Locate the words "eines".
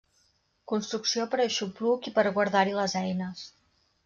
3.05-3.47